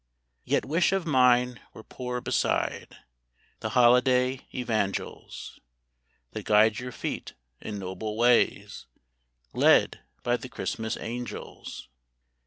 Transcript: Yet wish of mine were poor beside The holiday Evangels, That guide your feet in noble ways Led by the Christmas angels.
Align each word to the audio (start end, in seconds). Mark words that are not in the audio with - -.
Yet 0.43 0.65
wish 0.65 0.91
of 0.93 1.05
mine 1.05 1.59
were 1.75 1.83
poor 1.83 2.21
beside 2.21 2.97
The 3.59 3.69
holiday 3.77 4.47
Evangels, 4.51 5.59
That 6.31 6.45
guide 6.45 6.79
your 6.79 6.91
feet 6.91 7.35
in 7.59 7.77
noble 7.77 8.17
ways 8.17 8.87
Led 9.53 9.99
by 10.23 10.37
the 10.37 10.49
Christmas 10.49 10.97
angels. 10.97 11.87